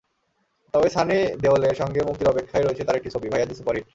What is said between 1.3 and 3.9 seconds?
দেওলের সঙ্গে মুক্তির অপেক্ষায় আছে তাঁর একটি ছবি, ভাইয়াজি সুপারহিট।